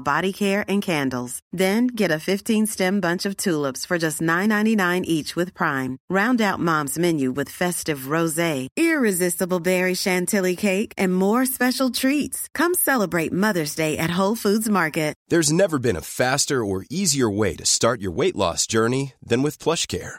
[0.00, 1.40] body care and candles.
[1.52, 5.98] Then get a 15 stem bunch of tulips for just $9.99 each with Prime.
[6.08, 12.48] Round out mom's menu with festive rose, irresistible berry chantilly cake, and more special treats.
[12.54, 15.08] Come celebrate Mother's Day at Whole Foods Market.
[15.28, 19.42] There's never been a faster or easier way to start your weight loss journey than
[19.42, 20.18] with PlushCare.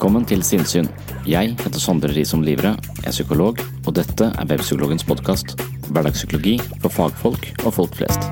[0.00, 0.86] Velkommen til Sinnsyn.
[1.28, 2.70] Jeg heter Sondre Risom Livre,
[3.04, 5.52] er psykolog, og dette er Webpsykologens podkast.
[5.92, 8.24] Hverdagspsykologi for fagfolk og folk flest.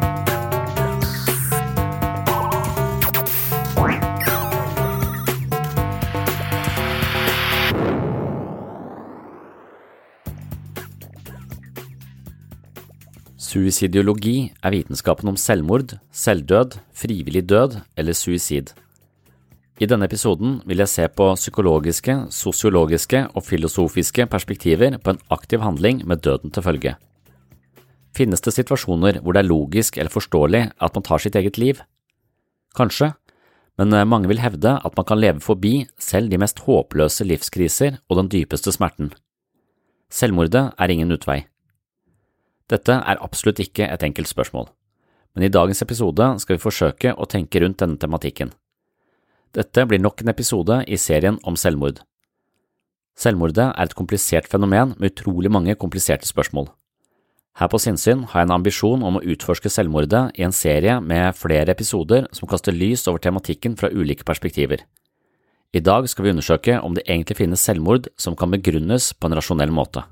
[13.37, 18.73] Suicidiologi er vitenskapen om selvmord, selvdød, frivillig død eller suicid.
[19.79, 25.63] I denne episoden vil jeg se på psykologiske, sosiologiske og filosofiske perspektiver på en aktiv
[25.63, 26.97] handling med døden til følge.
[28.11, 31.79] Finnes det situasjoner hvor det er logisk eller forståelig at man tar sitt eget liv?
[32.75, 33.13] Kanskje,
[33.79, 38.19] men mange vil hevde at man kan leve forbi selv de mest håpløse livskriser og
[38.19, 39.13] den dypeste smerten.
[40.11, 41.45] Selvmordet er ingen utvei.
[42.69, 44.73] Dette er absolutt ikke et enkelt spørsmål,
[45.37, 48.51] men i dagens episode skal vi forsøke å tenke rundt denne tematikken.
[49.57, 52.03] Dette blir nok en episode i serien om selvmord.
[53.19, 56.69] Selvmordet er et komplisert fenomen med utrolig mange kompliserte spørsmål.
[57.59, 61.35] Her på Sinnsyn har jeg en ambisjon om å utforske selvmordet i en serie med
[61.35, 64.85] flere episoder som kaster lys over tematikken fra ulike perspektiver.
[65.75, 69.37] I dag skal vi undersøke om det egentlig finnes selvmord som kan begrunnes på en
[69.41, 70.05] rasjonell måte.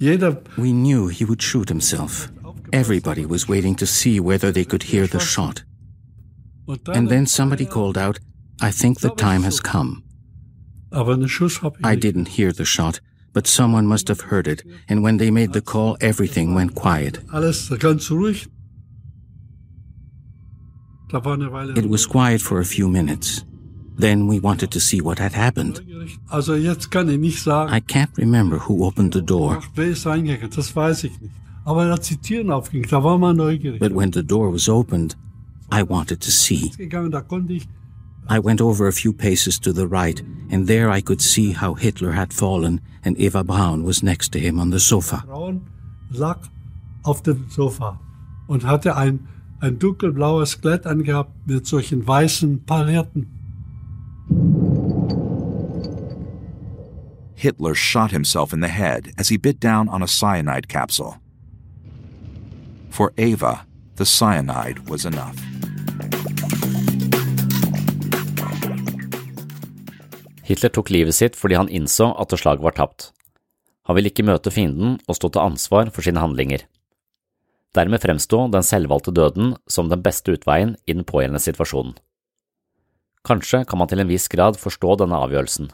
[0.00, 2.30] We knew he would shoot himself.
[2.72, 5.64] Everybody was waiting to see whether they could hear the shot.
[6.68, 8.18] And then somebody called out,
[8.60, 10.04] I think the time has come.
[11.82, 13.00] I didn't hear the shot,
[13.32, 17.20] but someone must have heard it, and when they made the call, everything went quiet.
[21.76, 23.44] It was quiet for a few minutes.
[23.96, 25.80] Then we wanted to see what had happened.
[26.30, 29.60] I can't remember who opened the door.
[33.80, 35.16] But when the door was opened,
[35.70, 36.72] I wanted to see.
[38.28, 40.20] I went over a few paces to the right,
[40.50, 44.38] and there I could see how Hitler had fallen and Eva Braun was next to
[44.38, 45.22] him on the sofa.
[45.26, 45.66] Braun
[46.12, 46.38] lag
[47.04, 47.98] auf dem Sofa
[48.46, 49.28] und hatte ein,
[49.60, 53.26] ein dunkelblaues Kleid angehabt mit solchen weißen Paletten.
[57.34, 61.16] Hitler shot himself in the head as he bit down on a cyanide capsule.
[62.90, 63.64] For Eva,
[63.96, 65.47] the cyanide was enough.
[70.48, 73.10] Hitler tok livet sitt fordi han innså at slaget var tapt.
[73.88, 76.64] Han ville ikke møte fienden og stå til ansvar for sine handlinger.
[77.76, 81.94] Dermed fremsto den selvvalgte døden som den beste utveien i den pågjeldende situasjonen.
[83.28, 85.68] Kanskje kan man til en viss grad forstå denne avgjørelsen.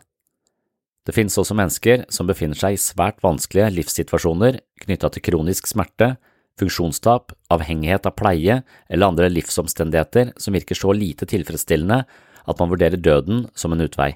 [1.05, 6.15] Det finnes også mennesker som befinner seg i svært vanskelige livssituasjoner knytta til kronisk smerte,
[6.59, 12.05] funksjonstap, avhengighet av pleie eller andre livsomstendigheter som virker så lite tilfredsstillende
[12.45, 14.15] at man vurderer døden som en utvei.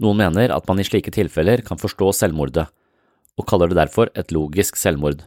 [0.00, 2.66] Noen mener at man i slike tilfeller kan forstå selvmordet,
[3.36, 5.26] og kaller det derfor et logisk selvmord.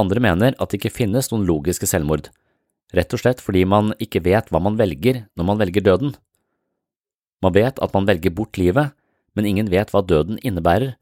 [0.00, 2.30] Andre mener at det ikke finnes noen logiske selvmord,
[2.96, 6.14] rett og slett fordi man ikke vet hva man velger når man velger døden.
[7.44, 8.92] Man vet at man velger bort livet,
[9.36, 10.94] men ingen vet hva døden innebærer,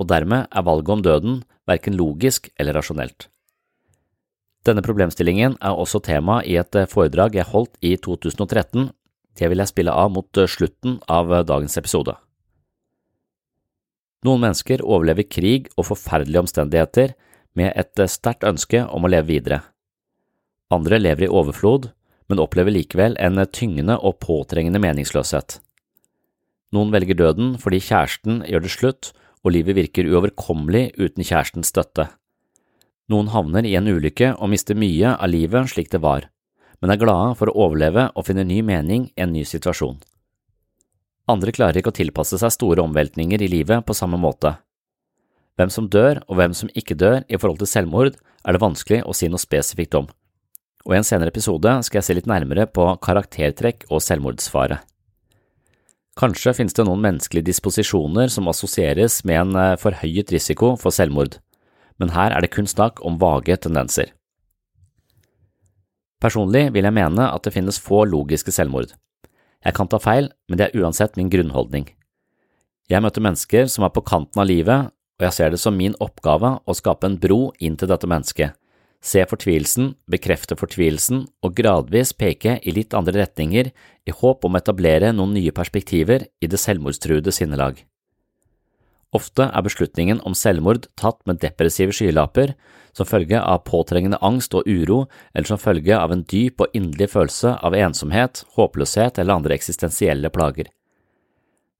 [0.00, 3.28] og dermed er valget om døden verken logisk eller rasjonelt.
[4.64, 8.90] Denne problemstillingen er også tema i et foredrag jeg holdt i 2013.
[9.40, 12.12] Det vil jeg spille av mot slutten av dagens episode.
[14.26, 17.14] Noen mennesker overlever krig og forferdelige omstendigheter
[17.56, 19.62] med et sterkt ønske om å leve videre.
[20.70, 21.88] Andre lever i overflod,
[22.28, 25.56] men opplever likevel en tyngende og påtrengende meningsløshet.
[26.76, 29.10] Noen velger døden fordi kjæresten gjør det slutt
[29.40, 32.10] og livet virker uoverkommelig uten kjærestens støtte.
[33.10, 36.28] Noen havner i en ulykke og mister mye av livet slik det var,
[36.80, 39.98] men er glade for å overleve og finne ny mening i en ny situasjon.
[41.30, 44.56] Andre klarer ikke å tilpasse seg store omveltninger i livet på samme måte.
[45.60, 49.02] Hvem som dør og hvem som ikke dør i forhold til selvmord, er det vanskelig
[49.04, 50.06] å si noe spesifikt om,
[50.86, 54.80] og i en senere episode skal jeg se litt nærmere på karaktertrekk og selvmordsfare.
[56.20, 61.38] Kanskje finnes det noen menneskelige disposisjoner som assosieres med en eh, forhøyet risiko for selvmord,
[62.00, 64.10] men her er det kun snakk om vage tendenser.
[66.20, 68.92] Personlig vil jeg mene at det finnes få logiske selvmord.
[69.64, 71.88] Jeg kan ta feil, men det er uansett min grunnholdning.
[72.90, 74.90] Jeg møter mennesker som er på kanten av livet,
[75.20, 78.56] og jeg ser det som min oppgave å skape en bro inn til dette mennesket,
[79.00, 84.60] se fortvilelsen, bekrefte fortvilelsen og gradvis peke i litt andre retninger i håp om å
[84.60, 87.80] etablere noen nye perspektiver i det selvmordstruede sinnelag.
[89.16, 92.52] Ofte er beslutningen om selvmord tatt med depressive skylapper,
[92.96, 95.04] som følge av påtrengende angst og uro,
[95.34, 100.32] eller som følge av en dyp og inderlig følelse av ensomhet, håpløshet eller andre eksistensielle
[100.34, 100.70] plager.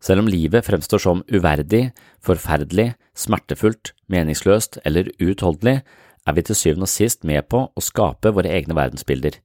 [0.00, 1.90] Selv om livet fremstår som uverdig,
[2.24, 5.82] forferdelig, smertefullt, meningsløst eller uutholdelig,
[6.26, 9.36] er vi til syvende og sist med på å skape våre egne verdensbilder.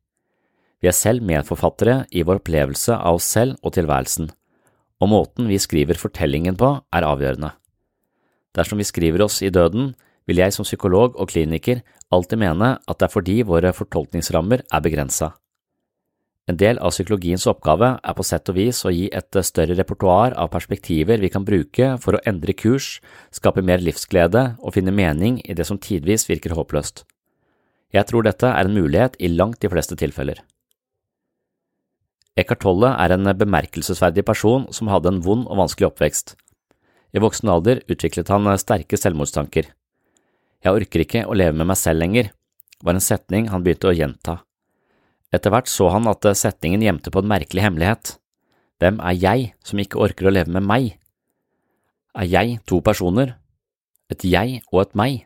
[0.80, 4.30] Vi er selv medforfattere i vår opplevelse av oss selv og tilværelsen,
[5.02, 7.52] og måten vi skriver fortellingen på, er avgjørende.
[8.56, 9.94] Dersom vi skriver oss i døden,
[10.26, 11.82] vil jeg som psykolog og kliniker
[12.14, 15.34] alltid mene at det er fordi våre fortolkningsrammer er begrensa.
[16.46, 20.36] En del av psykologiens oppgave er på sett og vis å gi et større repertoar
[20.38, 23.00] av perspektiver vi kan bruke for å endre kurs,
[23.34, 27.02] skape mer livsglede og finne mening i det som tidvis virker håpløst.
[27.96, 30.44] Jeg tror dette er en mulighet i langt de fleste tilfeller.
[32.38, 36.36] Eckhart Tolle er en bemerkelsesverdig person som hadde en vond og vanskelig oppvekst.
[37.16, 39.72] I voksen alder utviklet han sterke selvmordstanker.
[40.66, 42.32] Jeg orker ikke å leve med meg selv lenger,
[42.82, 44.40] var en setning han begynte å gjenta.
[45.34, 48.16] Etter hvert så han at setningen gjemte på en merkelig hemmelighet.
[48.82, 50.96] Hvem er jeg som ikke orker å leve med meg?
[52.18, 53.36] Er jeg to personer?
[54.10, 55.22] Et jeg og et meg?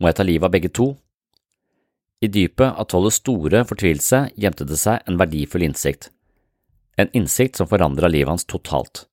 [0.00, 0.88] Må jeg ta livet av begge to?
[2.22, 6.08] I dypet av Tolles store fortvilelse gjemte det seg en verdifull innsikt,
[6.96, 9.08] en innsikt som forandra livet hans totalt.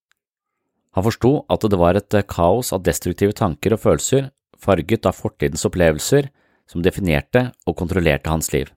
[0.94, 4.30] Han forsto at det var et kaos av destruktive tanker og følelser,
[4.62, 6.30] farget av fortidens opplevelser,
[6.70, 8.70] som definerte og kontrollerte hans liv.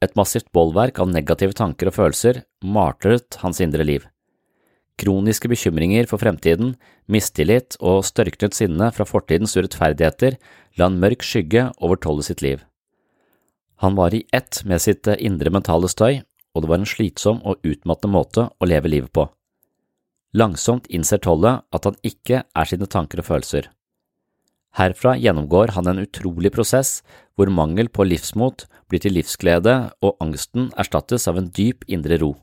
[0.00, 4.06] Et massivt bolverk av negative tanker og følelser martret hans indre liv.
[4.98, 6.72] Kroniske bekymringer for fremtiden,
[7.06, 10.38] mistillit og størknet sinne fra fortidens urettferdigheter
[10.78, 12.62] la en mørk skygge over Tolle sitt liv.
[13.78, 16.22] Han var i ett med sitt indre mentale støy,
[16.54, 19.28] og det var en slitsom og utmattende måte å leve livet på.
[20.34, 23.70] Langsomt innser Tolle at han ikke er sine tanker og følelser.
[24.76, 27.00] Herfra gjennomgår han en utrolig prosess
[27.38, 32.34] hvor mangel på livsmot blir til livsglede og angsten erstattes av en dyp indre ro.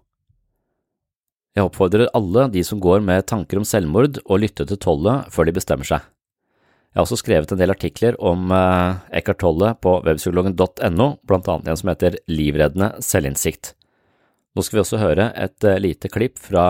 [1.56, 5.48] Jeg oppfordrer alle de som går med tanker om selvmord å lytte til Tolle før
[5.48, 6.04] de bestemmer seg.
[6.96, 11.72] Jeg har også skrevet en del artikler om eh, Eckhart Tolle på webpsykologen.no, blant annet
[11.72, 13.74] en som heter Livreddende selvinnsikt.
[14.56, 16.66] Nå skal vi også høre et eh, lite klipp fra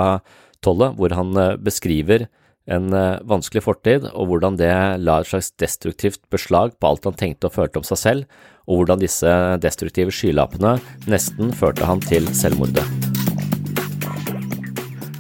[0.66, 2.26] Tolle hvor han eh, beskriver
[2.66, 7.18] en uh, vanskelig fortid, og hvordan det la et slags destruktivt beslag på alt han
[7.18, 8.26] tenkte og følte om seg selv,
[8.66, 10.78] og hvordan disse destruktive skylappene
[11.10, 12.86] nesten førte han til selvmordet.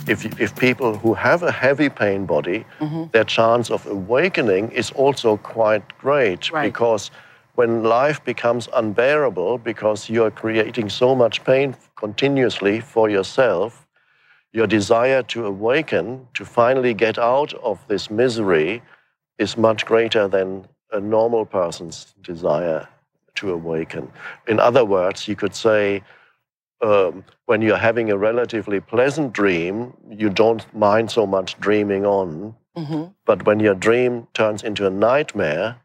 [0.08, 3.12] If, if people who have a heavy pain body, mm -hmm.
[3.12, 6.74] their chance of awakening is also quite great right.
[6.74, 7.12] because
[7.56, 13.85] when life becomes unbearable because you are creating so much pain continuously for yourself,
[14.56, 18.82] your desire to awaken, to finally get out of this misery,
[19.38, 22.88] is much greater than a normal person's desire
[23.36, 24.10] to awaken.
[24.48, 26.02] In other words, you could say,
[26.82, 32.56] um, when you're having a relatively pleasant dream, you don't mind so much dreaming on.
[32.78, 33.06] Mm-hmm.
[33.26, 35.76] But when your dream turns into a nightmare,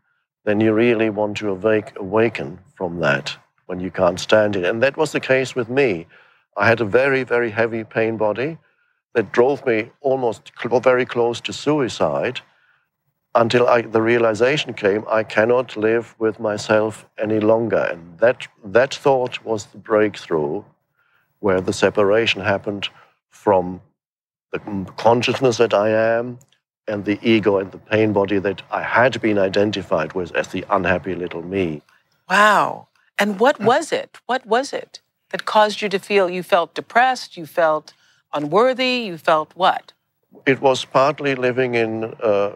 [0.44, 3.36] then you really want to awake, awaken from that
[3.66, 4.64] when you can't stand it.
[4.64, 6.06] And that was the case with me.
[6.60, 8.58] I had a very, very heavy pain body
[9.14, 12.42] that drove me almost cl- very close to suicide
[13.34, 17.88] until I, the realization came I cannot live with myself any longer.
[17.90, 20.62] And that, that thought was the breakthrough
[21.38, 22.90] where the separation happened
[23.30, 23.80] from
[24.52, 24.58] the
[24.98, 26.40] consciousness that I am
[26.86, 30.66] and the ego and the pain body that I had been identified with as the
[30.68, 31.80] unhappy little me.
[32.28, 32.88] Wow.
[33.18, 33.64] And what hmm.
[33.64, 34.18] was it?
[34.26, 35.00] What was it
[35.30, 37.92] that caused you to feel you felt depressed, you felt
[38.32, 39.92] unworthy, you felt what?
[40.46, 42.54] It was partly living in uh,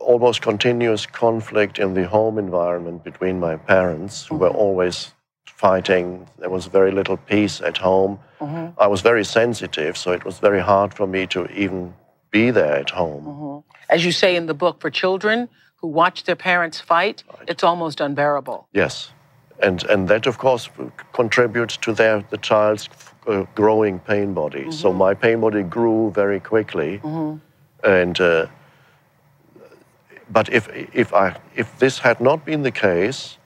[0.00, 4.44] almost continuous conflict in the home environment between my parents, who mm-hmm.
[4.44, 5.12] were always
[5.44, 6.26] fighting.
[6.38, 8.18] There was very little peace at home.
[8.40, 8.80] Mm-hmm.
[8.80, 11.94] I was very sensitive, so it was very hard for me to even
[12.30, 13.24] be there at home.
[13.24, 13.58] Mm-hmm.
[13.88, 17.48] As you say in the book, for children who watch their parents fight, right.
[17.48, 18.68] it's almost unbearable.
[18.72, 19.10] Yes.
[19.62, 20.68] And, and that, of course,
[21.12, 22.88] contributes to their, the child's
[23.26, 24.70] uh, growing pain body.
[24.72, 24.98] So mm-hmm.
[24.98, 26.98] my pain body grew very quickly.
[26.98, 27.38] Mm-hmm.
[27.88, 28.46] And uh,
[30.32, 33.36] but if, if, I, if this had not been the case,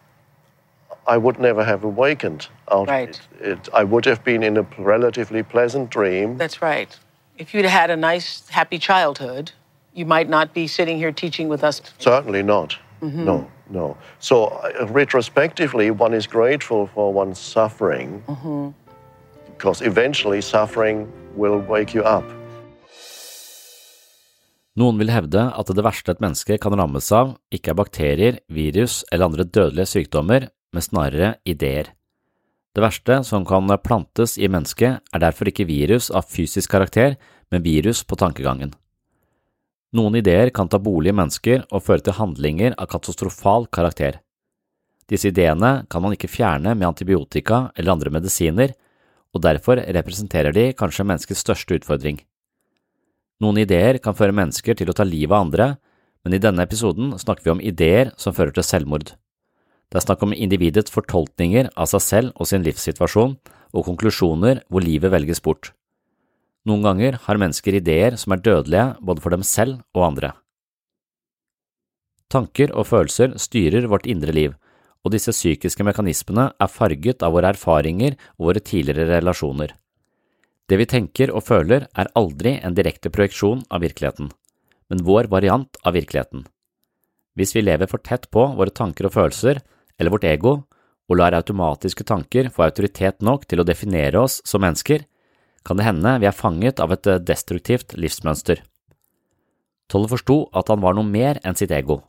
[1.06, 3.08] I would never have awakened out right.
[3.08, 3.48] of it.
[3.48, 3.68] it.
[3.74, 6.36] I would have been in a relatively pleasant dream.
[6.36, 6.96] That's right.
[7.38, 9.52] If you'd had a nice, happy childhood,
[9.94, 11.82] you might not be sitting here teaching with us.
[11.98, 12.76] Certainly not.
[13.02, 13.24] Mm-hmm.
[13.24, 13.96] No, no.
[14.18, 18.70] So, uh, retrospectively, one is grateful for one's suffering mm-hmm.
[19.52, 22.24] because eventually suffering will wake you up.
[24.76, 29.00] Noen vil hevde at det verste et menneske kan rammes av, ikke er bakterier, virus
[29.08, 31.94] eller andre dødelige sykdommer, men snarere ideer.
[32.76, 37.16] Det verste som kan plantes i mennesket, er derfor ikke virus av fysisk karakter,
[37.48, 38.74] men virus på tankegangen.
[39.96, 44.18] Noen ideer kan ta bolig i mennesker og føre til handlinger av katastrofal karakter.
[45.08, 48.74] Disse ideene kan man ikke fjerne med antibiotika eller andre medisiner,
[49.32, 52.18] og derfor representerer de kanskje menneskets største utfordring.
[53.40, 55.68] Noen ideer kan føre mennesker til å ta livet av andre,
[56.24, 59.14] men i denne episoden snakker vi om ideer som fører til selvmord.
[59.86, 63.36] Det er snakk om individets fortolkninger av seg selv og sin livssituasjon,
[63.76, 65.70] og konklusjoner hvor livet velges bort.
[66.66, 70.32] Noen ganger har mennesker ideer som er dødelige både for dem selv og andre.
[72.32, 74.56] Tanker og følelser styrer vårt indre liv,
[75.06, 79.70] og disse psykiske mekanismene er farget av våre erfaringer og våre tidligere relasjoner.
[80.66, 84.32] Det vi tenker og føler er aldri en direkte projeksjon av virkeligheten,
[84.90, 86.42] men vår variant av virkeligheten.
[87.38, 89.60] Hvis vi lever for tett på våre tanker og følelser,
[90.00, 90.56] eller vårt ego,
[91.06, 95.04] og lar automatiske tanker få autoritet nok til å definere oss som mennesker,
[95.66, 98.62] kan det hende vi er fanget av et destruktivt livsmønster.
[99.90, 102.00] Tolle forsto at han var noe mer enn sitt ego.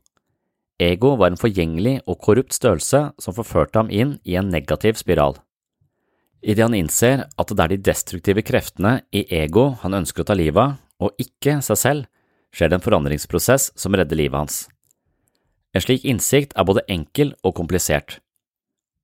[0.77, 5.39] Ego var en forgjengelig og korrupt størrelse som forførte ham inn i en negativ spiral.
[6.45, 10.37] Idet han innser at det er de destruktive kreftene i ego han ønsker å ta
[10.37, 12.05] livet av, og ikke seg selv,
[12.53, 14.55] skjer det en forandringsprosess som redder livet hans.
[15.73, 18.19] En slik innsikt er både enkel og komplisert.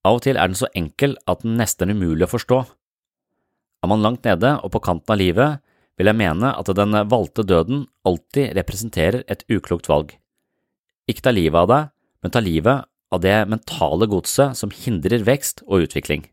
[0.05, 2.63] Av og til er den så enkel at den nesten er umulig å forstå.
[3.83, 5.59] Er man langt nede og på kanten av livet,
[5.99, 10.15] vil jeg mene at den valgte døden alltid representerer et uklokt valg.
[11.11, 11.89] Ikke ta livet av deg,
[12.23, 16.23] men ta livet av det mentale godset som hindrer vekst og utvikling.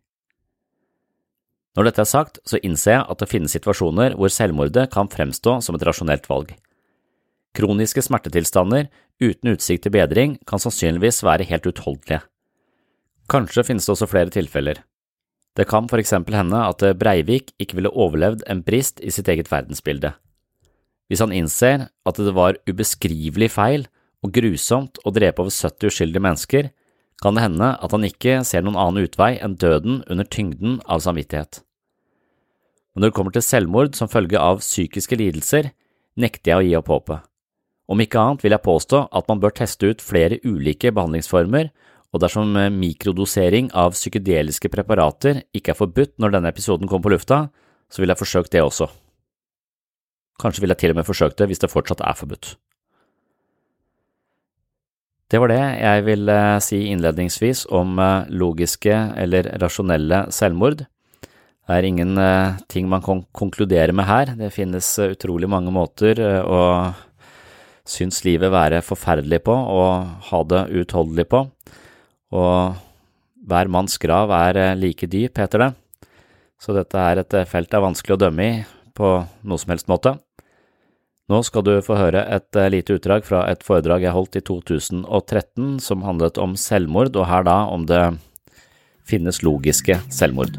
[1.76, 5.59] Når dette er sagt, så innser jeg at det finnes situasjoner hvor selvmordet kan fremstå
[5.62, 6.54] som et rasjonelt valg.
[7.54, 8.88] Kroniske smertetilstander
[9.21, 12.23] uten utsikt til bedring kan sannsynligvis være helt utholdelige.
[13.30, 14.80] Kanskje finnes det også flere tilfeller.
[15.61, 19.50] Det kan for eksempel hende at Breivik ikke ville overlevd en brist i sitt eget
[19.52, 20.14] verdensbilde.
[21.11, 23.85] Hvis han innser at det var ubeskrivelig feil
[24.25, 26.71] og grusomt å drepe over 70 uskyldige mennesker,
[27.21, 31.02] kan det hende at han ikke ser noen annen utvei enn døden under tyngden av
[31.05, 31.61] samvittighet.
[32.95, 35.75] Men når det kommer til selvmord som følge av psykiske lidelser,
[36.17, 37.26] nekter jeg å gi opp håpet.
[37.90, 41.69] Om ikke annet vil jeg påstå at man bør teste ut flere ulike behandlingsformer,
[42.11, 47.45] og dersom mikrodosering av psykedeliske preparater ikke er forbudt når denne episoden kommer på lufta,
[47.90, 48.88] så vil jeg forsøke det også.
[50.40, 52.55] Kanskje vil jeg til og med forsøke det hvis det fortsatt er forbudt.
[55.31, 60.83] Det var det jeg ville si innledningsvis om eh, logiske eller rasjonelle selvmord.
[60.83, 64.33] Det er ingen eh, ting man kan konkludere med her.
[64.35, 66.62] Det finnes eh, utrolig mange måter å
[67.90, 71.45] synes livet være forferdelig på og ha det uutholdelig på,
[72.31, 72.79] og
[73.51, 75.71] hver manns grav er like dyp, heter det.
[76.61, 78.59] Så dette er et felt det er vanskelig å dømme i
[78.97, 80.17] på noe som helst måte.
[81.31, 84.43] Nå skal du få høre et eh, lite utdrag fra et foredrag jeg holdt i
[84.43, 88.03] 2013 som handlet om selvmord, og her da om det
[89.07, 90.59] finnes logiske selvmord.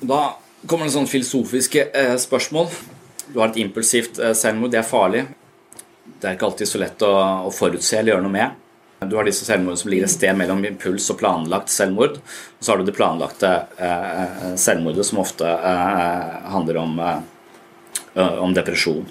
[0.00, 0.20] Da
[0.66, 2.68] kommer det sånn filosofiske eh, spørsmål.
[3.32, 5.24] Du har et impulsivt eh, selvmord, det er farlig.
[6.20, 7.12] Det er ikke alltid så lett å,
[7.48, 8.62] å forutse eller gjøre noe med.
[9.04, 12.16] Du har disse selvmordene som ligger et sted mellom impuls og planlagt selvmord.
[12.20, 18.56] Og så har du det planlagte eh, selvmordet, som ofte eh, handler om, eh, om
[18.56, 19.04] depresjon.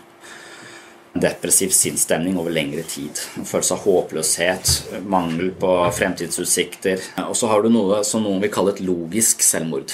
[1.16, 3.22] Depressiv sinnsstemning over lengre tid.
[3.38, 4.74] En følelse av håpløshet,
[5.06, 7.06] mangel på fremtidsutsikter.
[7.30, 9.94] Og så har du noe som noen vil kalle et logisk selvmord.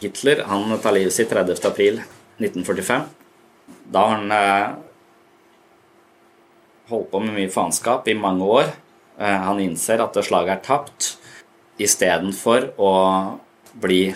[0.00, 1.56] Hitler han tar livet sitt 30.
[1.64, 2.02] april
[2.38, 3.06] 1945.
[3.92, 4.74] Da har han eh,
[6.90, 8.74] holdt på med mye faenskap i mange år.
[9.18, 11.14] Eh, han innser at slaget er tapt.
[11.80, 12.92] Istedenfor å
[13.76, 14.10] bli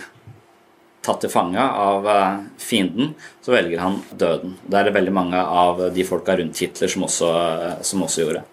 [1.01, 4.55] tatt til fange av eh, fienden, så velger han døden.
[4.61, 8.25] Det er det veldig mange av de folka rundt Hitler som også, eh, som også
[8.25, 8.45] gjorde.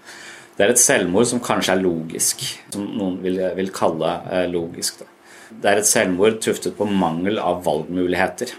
[0.56, 5.04] Det er et selvmord som kanskje er logisk, som noen vil, vil kalle eh, logisk.
[5.04, 5.17] Da.
[5.48, 8.52] Det er et selvmord tuftet på mangel av valgmuligheter.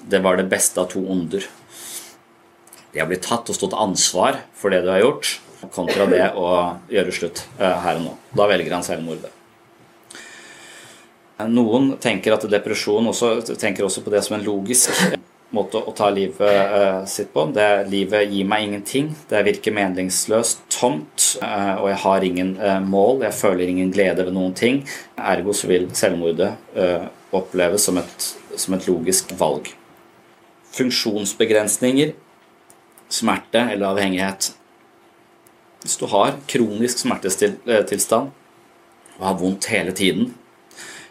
[0.00, 1.44] Det var det beste av to onder.
[2.94, 5.34] Det å bli tatt og stått ansvar for det du har gjort,
[5.74, 6.48] kontra det å
[6.90, 8.14] gjøre slutt her og nå.
[8.40, 9.36] Da velger han selvmordet.
[11.50, 14.92] Noen tenker at depresjon også, tenker også på det som en logisk
[15.56, 17.46] måte å ta livet sitt på.
[17.54, 19.10] Det Livet gir meg ingenting.
[19.30, 22.52] Det virker meningsløst, tomt, og jeg har ingen
[22.86, 23.24] mål.
[23.26, 24.82] Jeg føler ingen glede ved noen ting.
[25.18, 26.52] Ergo så vil selvmordet
[27.34, 29.72] oppleves som et, som et logisk valg.
[30.74, 32.14] Funksjonsbegrensninger,
[33.10, 34.52] smerte eller avhengighet.
[35.82, 38.30] Hvis du har kronisk smertetilstand
[39.18, 40.34] og har vondt hele tiden,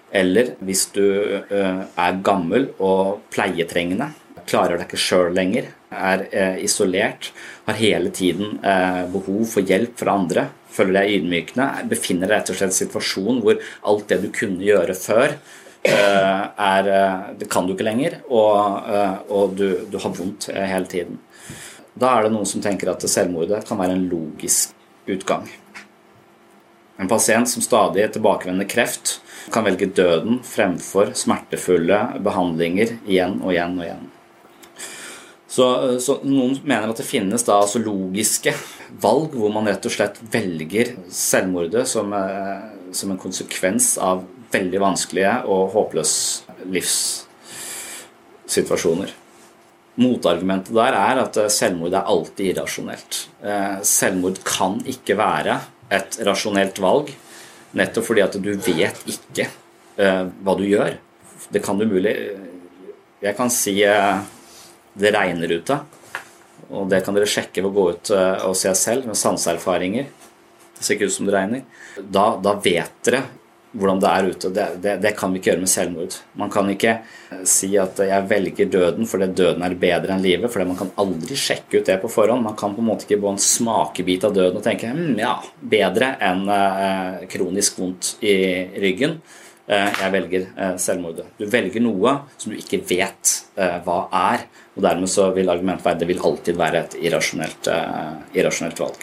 [0.10, 4.08] eller hvis du er gammel og pleietrengende,
[4.50, 6.26] klarer deg ikke sjøl lenger, er
[6.62, 7.32] isolert,
[7.68, 8.58] har hele tiden
[9.14, 12.80] behov for hjelp fra andre, føler deg ydmykende, befinner deg rett og slett i en
[12.80, 15.38] situasjon hvor alt det du kunne gjøre før,
[15.90, 16.90] er,
[17.40, 18.92] det kan du ikke lenger, og,
[19.32, 21.22] og du, du har vondt hele tiden.
[22.00, 24.76] Da er det noen som tenker at selvmordet kan være en logisk
[25.10, 25.48] utgang.
[27.00, 29.20] En pasient som stadig tilbakevender kreft,
[29.54, 34.08] kan velge døden fremfor smertefulle behandlinger igjen og igjen og igjen.
[35.50, 35.66] Så,
[35.98, 38.54] så noen mener at det finnes da altså logiske
[39.02, 42.14] valg hvor man rett og slett velger selvmordet som,
[42.94, 49.10] som en konsekvens av veldig vanskelige og håpløse livssituasjoner.
[50.00, 53.12] Motargumentet der er at selvmord er alltid irrasjonelt.
[53.86, 55.60] Selvmord kan ikke være
[55.94, 57.10] et rasjonelt valg,
[57.74, 59.46] nettopp fordi at du vet ikke
[59.98, 60.94] hva du gjør.
[61.50, 62.16] Det kan du mulig
[63.20, 63.84] Jeg kan si
[65.00, 65.80] det regner ute,
[66.70, 70.10] og det kan dere sjekke ved å gå ut og se selv med sanseerfaringer.
[70.78, 71.64] Det ser ikke ut som det regner.
[71.98, 73.24] Da, da vet dere
[73.78, 74.50] hvordan det er ute.
[74.54, 76.16] Det, det, det, kan vi ikke gjøre med selvmord.
[76.40, 76.96] Man kan ikke
[77.48, 81.38] si at jeg velger døden fordi døden er bedre enn livet, for man kan aldri
[81.38, 82.46] sjekke ut det på forhånd.
[82.46, 85.36] Man kan på en måte ikke få en smakebit av døden og tenke hm, ja,
[85.76, 88.40] bedre enn eh, kronisk vondt i
[88.82, 89.20] ryggen.
[89.70, 91.28] Eh, jeg velger eh, selvmordet.
[91.38, 94.46] Du velger noe som du ikke vet hva er,
[94.78, 97.68] og dermed så vil argumentet være det vil alltid være et irrasjonelt,
[98.32, 99.02] irrasjonelt valg.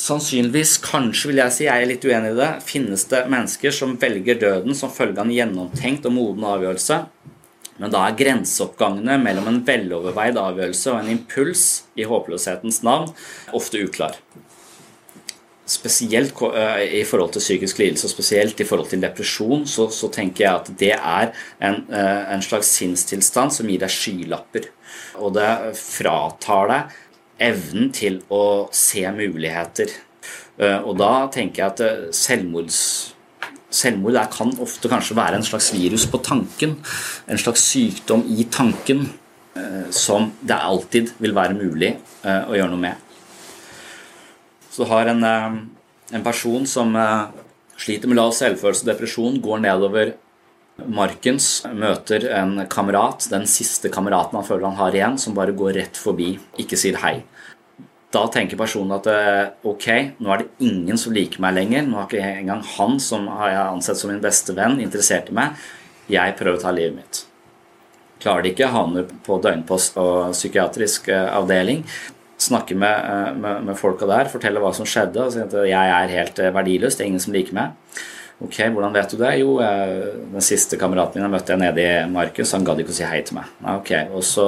[0.00, 3.96] Sannsynligvis, kanskje vil jeg si, jeg er litt uenig i det, finnes det mennesker som
[4.00, 7.00] velger døden som følge av en gjennomtenkt og moden avgjørelse.
[7.82, 11.64] Men da er grenseoppgangene mellom en veloverveid avgjørelse og en impuls
[11.98, 13.10] i håpløshetens navn
[13.56, 14.20] ofte uklar.
[15.64, 20.10] Spesielt eh, i forhold til psykisk lidelse og spesielt i forhold til depresjon, så, så
[20.12, 21.30] tenker jeg at det er
[21.64, 24.68] en, eh, en slags sinnstilstand som gir deg skylapper.
[25.24, 25.48] Og det
[25.78, 26.98] fratar deg
[27.48, 29.94] evnen til å se muligheter.
[30.60, 32.82] Eh, og da tenker jeg at selvmords,
[33.72, 36.76] selvmord kan ofte kanskje være en slags virus på tanken.
[37.24, 39.06] En slags sykdom i tanken
[39.94, 41.92] som det alltid vil være mulig
[42.26, 43.03] å gjøre noe med.
[44.74, 46.96] Så du har en, en person som
[47.78, 50.14] sliter med lav selvfølelse og depresjon, går nedover
[50.74, 55.76] Markens møter en kamerat, den siste kameraten han føler han har igjen, som bare går
[55.78, 57.20] rett forbi, ikke sier hei.
[58.14, 59.86] Da tenker personen at eh, ok,
[60.22, 61.86] nå er det ingen som liker meg lenger.
[61.86, 65.34] Nå har ikke engang han som har jeg ansett som min beste venn, interessert i
[65.34, 65.64] meg.
[66.10, 67.22] Jeg prøver å ta livet mitt.
[68.22, 71.82] Klarer det ikke, havner på døgnpost og psykiatrisk eh, avdeling.
[72.44, 75.22] Snakker med, eh, med, med folka der, fortelle hva som skjedde.
[75.22, 77.72] og si at Jeg er helt verdiløs, det er ingen som liker meg.
[78.42, 79.30] Ok, hvordan vet du det?
[79.38, 82.50] Jo, den siste kameraten min møtte jeg nede i Markus.
[82.52, 83.52] Han gadd ikke å si hei til meg.
[83.76, 84.46] Ok, Og så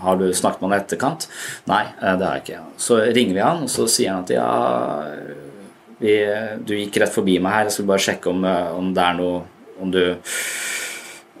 [0.00, 1.26] har du snakket med han etterkant?
[1.68, 2.62] Nei, det har jeg ikke.
[2.80, 4.48] Så ringer vi han, og så sier han at ja,
[6.00, 6.16] vi,
[6.64, 7.68] du gikk rett forbi meg her.
[7.68, 8.48] Jeg skulle bare sjekke om,
[8.80, 9.44] om det er noe
[9.80, 10.02] Om du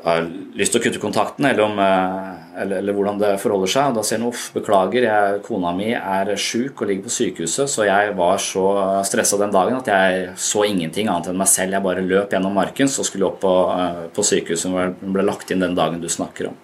[0.04, 0.24] har
[0.56, 3.90] lyst til å kutte kontakten, eller, om, eh, eller, eller hvordan det forholder seg.
[3.90, 7.70] Og da sier han uff, beklager, jeg, kona mi er sjuk og ligger på sykehuset,
[7.70, 8.64] så jeg var så
[9.06, 11.76] stressa den dagen at jeg så ingenting annet enn meg selv.
[11.76, 15.16] Jeg bare løp gjennom marken, så skulle jeg opp på, eh, på sykehuset, hvor den
[15.16, 16.60] ble lagt inn den dagen du snakker om.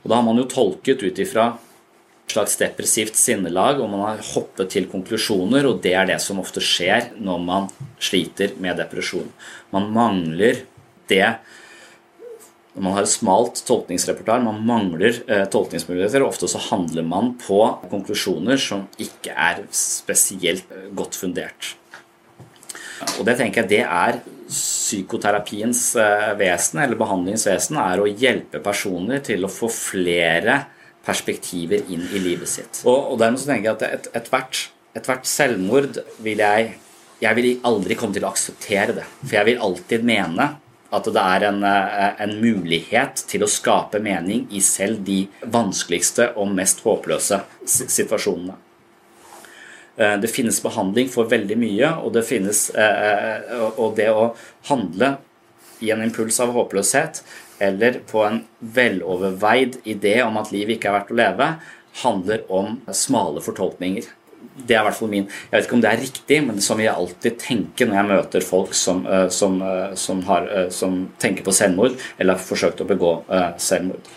[0.00, 1.52] Og da har man jo tolket ut ifra
[2.30, 6.38] et slags depressivt sinnelag, og man har hoppet til konklusjoner, og det er det som
[6.42, 9.28] ofte skjer når man sliter med depresjon.
[9.74, 10.62] Man mangler
[11.10, 11.26] det
[12.84, 16.22] man har et smalt tolkningsrepertoar, man mangler eh, tolkningsmuligheter.
[16.22, 21.74] og Ofte så handler man på konklusjoner som ikke er spesielt eh, godt fundert.
[23.18, 28.62] Og det tenker jeg det er psykoterapiens eh, vesen, eller behandlingens vesen, er å hjelpe
[28.64, 30.62] personer til å få flere
[31.06, 32.82] perspektiver inn i livet sitt.
[32.84, 36.78] Og, og dermed så tenker jeg at ethvert et, et selvmord vil jeg
[37.20, 39.02] Jeg vil aldri komme til å akseptere det.
[39.20, 40.44] For jeg vil alltid mene
[40.90, 46.32] at det er en, eh, en, mulighet til å skape mening i selv de vanskeligste
[46.36, 48.56] og mest håpløse situasjonene.
[49.96, 54.32] Eh, det finnes behandling for veldig mye, og det, finnes, eh, og det å
[54.70, 55.16] handle
[55.80, 57.22] i en impuls av håpløshet
[57.60, 61.48] eller på en veloverveid idé om at livet ikke er verdt å leve,
[62.02, 64.06] handler om smale fortolkninger
[64.66, 66.64] det er i hvert fall min Jeg vet ikke om det er riktig, men det
[66.64, 70.68] som jeg alltid tenker når jeg møter folk som, eh, som, eh, som, har, eh,
[70.70, 73.14] som tenker på selvmord, eller har forsøkt å begå
[73.58, 74.10] selvmord.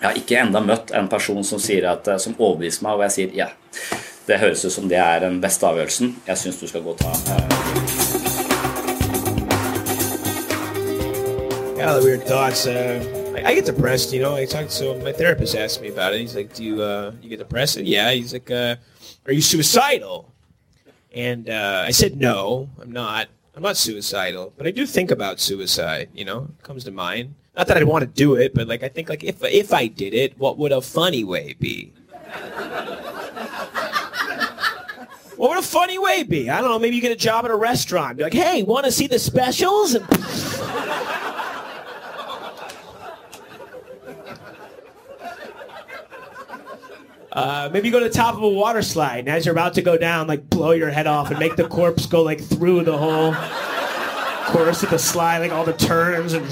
[0.00, 3.36] Jeg har ikke enda møtt en person som, at, som overbeviser meg, og jeg sier
[3.44, 3.48] ja,
[4.26, 6.16] det høres ut som det er den beste avgjørelsen.
[6.26, 8.26] Jeg syns du skal gå og ta
[11.76, 12.66] Yeah, the weird thoughts.
[12.66, 14.34] Uh, I, I, get depressed, you know.
[14.34, 16.20] I talked to my therapist asked me about it.
[16.20, 18.12] He's like, "Do you uh, you get depressed?" Yeah.
[18.12, 18.74] He's like, uh,
[19.26, 20.32] are you suicidal?
[21.12, 23.28] And uh, I said, no, I'm not.
[23.54, 26.10] I'm not suicidal, but I do think about suicide.
[26.12, 27.34] You know, it comes to mind.
[27.56, 29.86] Not that I'd want to do it, but like I think like if if I
[29.86, 31.90] did it, what would a funny way be?
[35.36, 36.50] what would a funny way be?
[36.50, 36.78] I don't know.
[36.78, 38.18] Maybe you get a job at a restaurant.
[38.18, 39.94] Be like, hey, want to see the specials?
[39.94, 40.06] And
[47.36, 49.74] Uh, maybe you go to the top of a water slide, and as you're about
[49.74, 52.82] to go down, like blow your head off and make the corpse go like through
[52.82, 53.34] the whole
[54.46, 56.42] course of the slide, like all the turns and.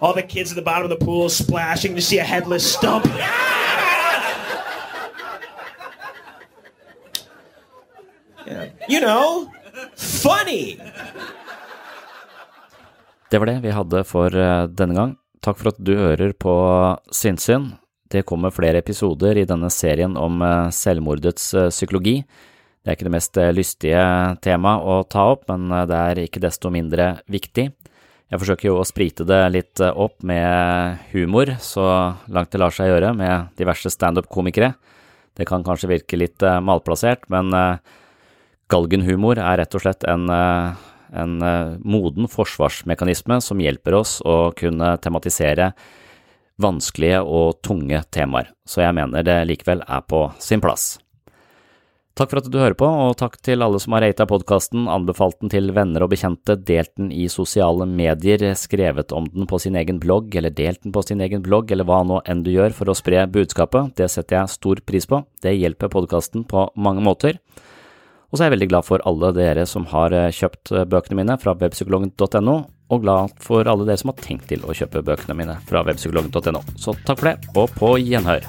[0.00, 3.04] all the kids at the bottom of the pool splashing to see a headless stump.
[8.46, 8.70] yeah.
[8.88, 9.52] You know,
[9.94, 10.80] funny.
[13.30, 15.21] Det var det vi hadde for eh, denne gang.
[15.42, 16.52] Takk for at du hører på
[17.10, 17.72] Sinnsyn.
[18.12, 22.20] Det kommer flere episoder i denne serien om eh, selvmordets eh, psykologi.
[22.22, 24.04] Det er ikke det mest eh, lystige
[24.44, 27.64] temaet å ta opp, men det er ikke desto mindre viktig.
[28.32, 31.88] Jeg forsøker jo å sprite det litt opp med humor, så
[32.32, 34.70] langt det lar seg gjøre, med diverse standup-komikere.
[35.36, 37.52] Det kan kanskje virke litt malplassert, men
[38.72, 40.32] galgenhumor er rett og slett en
[41.12, 45.72] en eh, moden forsvarsmekanisme som hjelper oss å kunne tematisere
[46.62, 50.96] vanskelige og tunge temaer, så jeg mener det likevel er på sin plass.
[52.12, 55.38] Takk for at du hører på, og takk til alle som har rata podkasten, anbefalt
[55.40, 59.78] den til venner og bekjente, delt den i sosiale medier, skrevet om den på sin
[59.80, 62.76] egen blogg, eller delt den på sin egen blogg, eller hva nå enn du gjør
[62.76, 63.94] for å spre budskapet.
[63.96, 65.22] Det setter jeg stor pris på.
[65.40, 67.40] Det hjelper podkasten på mange måter.
[68.32, 71.20] Og så er jeg veldig glad for alle dere som har eh, kjøpt eh, bøkene
[71.20, 72.54] mine fra webpsykologen.no,
[72.92, 76.64] og glad for alle dere som har tenkt til å kjøpe bøkene mine fra webpsykologen.no.
[76.80, 78.48] Så takk for det, og på gjenhør.